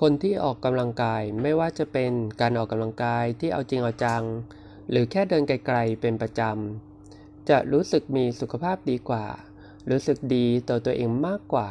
[0.00, 4.24] คนที่ออกกำลังกายไม่ว่าจะเป็นการออกกำลังกายที่เอาจริงเอาจัง
[4.90, 9.26] หรือแค่เดินไกลๆเป็นประจำ จะรู้สึกมีสุขภาพดีกว่า
[9.90, 11.68] รู้สึกดีต่อตัวเองมากกว่า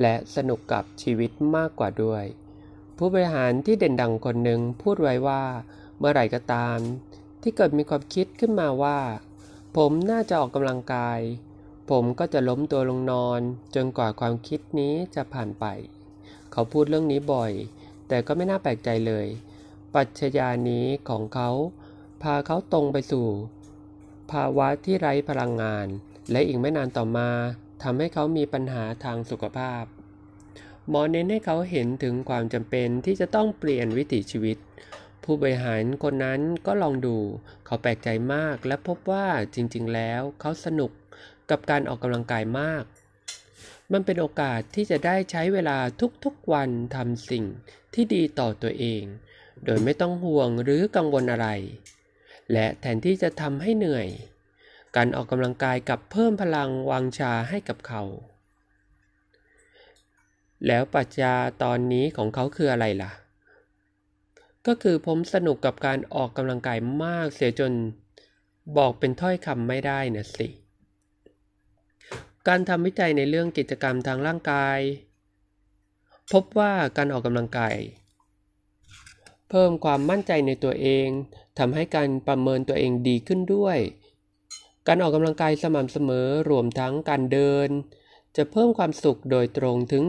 [0.00, 2.24] และสนุกกับชีวิตมากกว่าด้วย
[2.96, 5.44] ผู้บริหารที่เด่นดังคนหนึ่งพูดไว้ว่า
[5.98, 6.78] เมื่อไหร่ก็ตาม
[7.42, 8.98] ที่เกิดมีความคิดขึ้นมาว่า
[9.76, 11.20] ผมน่าจะออกกำลังกาย
[11.90, 13.40] ผมก็จะล้มตัวลงนอน
[13.74, 15.64] จนกว่าความคิดนี้จะผ่านไป
[16.52, 17.52] เขาพูดเรื่องนี้บ่อย
[18.08, 19.26] แต่ก็ไม่น่าแปลกใจเลย
[19.96, 21.50] ปัจจัยานี้ของเขา
[22.22, 23.28] พาเขาตรงไปสู่
[24.32, 25.86] ภาวะที่ไร้พลังงาน
[26.30, 27.30] และอีกไม่นานต่อมา
[27.82, 29.84] ทำให้เขามีปัญหาทางสุขภาพ
[30.88, 34.58] หมอเน้นให้เขาเห็นถึงความจำเป็นที่จะต้องเปลี่ยนวิถีชีวิต
[35.24, 37.16] ผู้บริหารคนนั้นก็ลองดู
[37.66, 40.90] เขาแปลกใจมากและพบว่าจริงๆ แล้วเขาสนุก
[41.50, 42.84] กับการออกกำลังกายมาก
[43.92, 45.78] มันเป็นโอกาสที่จะได้ใช้เวลา
[46.24, 47.44] ทุกๆวันทำสิ่ง
[47.94, 49.02] ที่ดีต่อตัวเอง
[49.64, 51.48] โดยไม่ต้องห่วงหรือกังวลอะไร
[52.52, 54.08] และแทนที่จะทำให้เหนื่อย
[54.96, 58.02] การออกกำลังกายกับเพิ่มพลังวางชาให้กับเขา
[60.66, 63.12] แล้วปัจจาตอนนี้ของเขาคืออะไรล่ะ
[64.66, 67.72] ก็คือผมสนุกกับการออกกำลังกายมากเสียจน
[68.78, 70.48] บอกเป็นถ้อยคำไม่ได้นะสิ
[72.46, 74.78] การทำวิจัยในเรื่องกิจกรรมทางร่างกาย
[76.32, 77.76] พบว่าการออกกำลังกาย
[79.50, 81.08] เพิ่มความมั่นใจในตัวเอง
[81.58, 83.78] ทำให้การประเมินตัวเองดีขึ้นด้วย
[84.86, 87.68] การออกกำลังกายสม่ำเสมอรวมทั้งการเดิน
[88.36, 90.02] จะเพิ่มความสุขโดยตรงถึง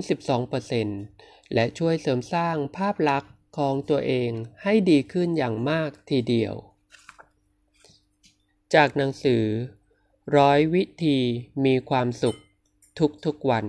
[0.74, 4.32] 12%และช่วยเสริมสร้างภาพลักษณ์ของตัวเอง
[4.64, 6.54] ให้ดีขึ้นอย่างมากทีเดียว
[8.76, 9.46] จากหนังสือ
[10.38, 11.17] ร้อยวิธี
[11.66, 12.39] มีความสุข
[13.25, 13.66] ทุกๆวัน